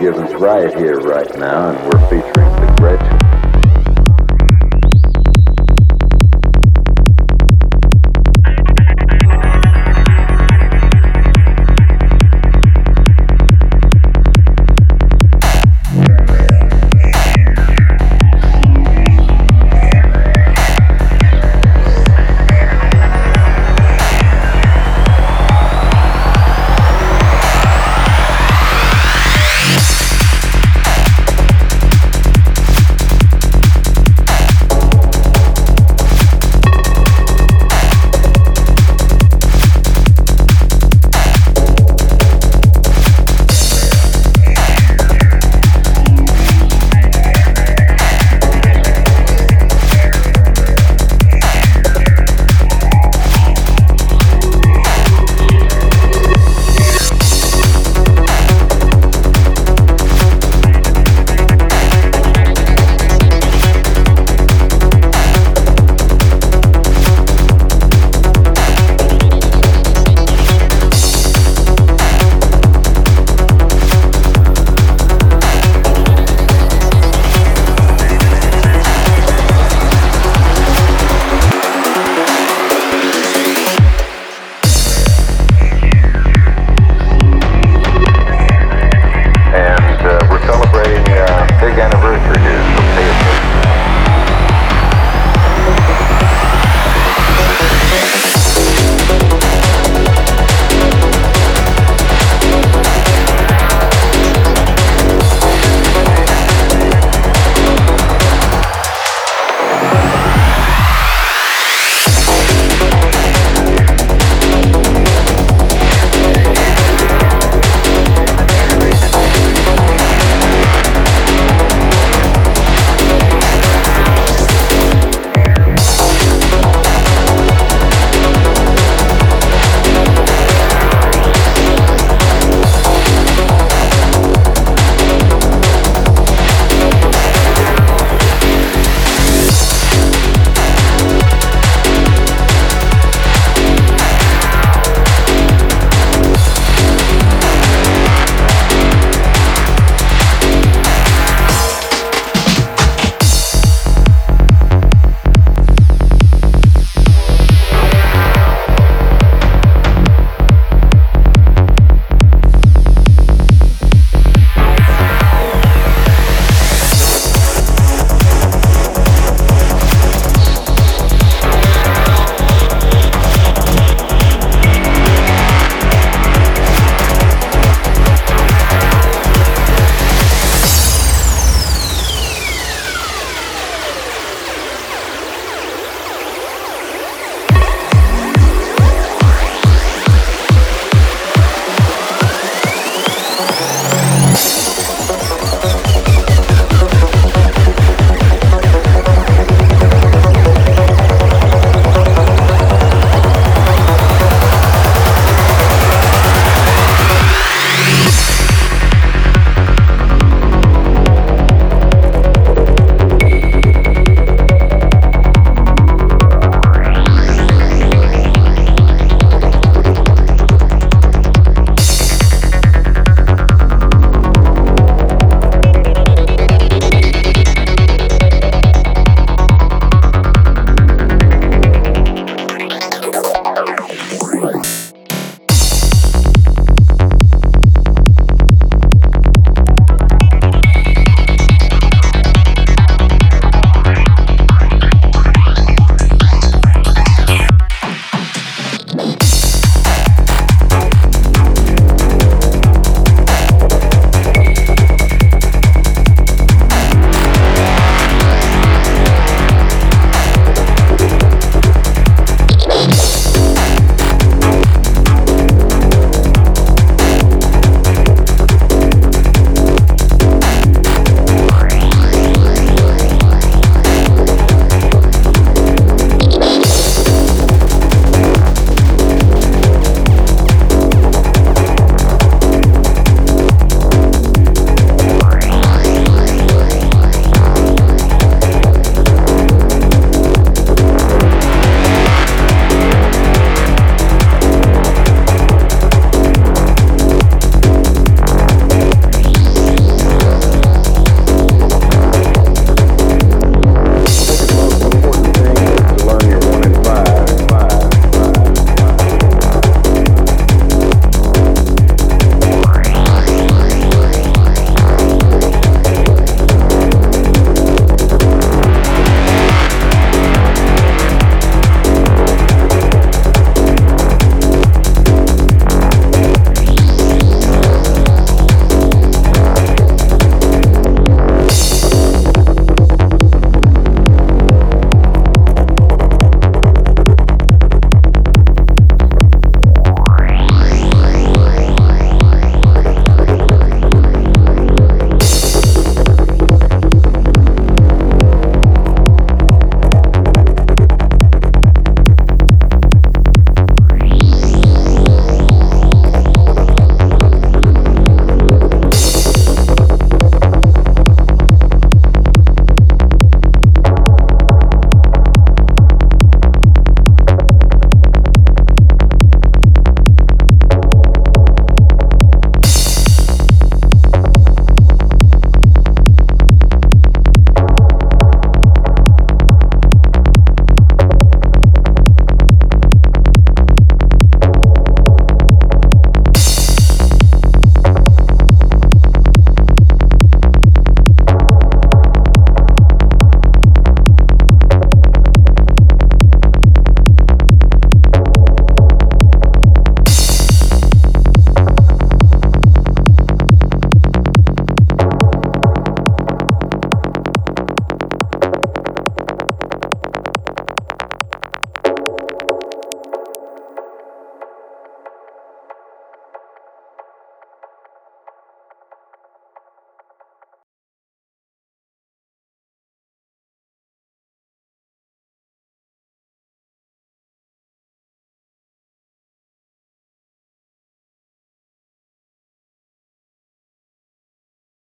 [0.00, 3.09] Gibbons right here, right now, and we're featuring the Gretchen.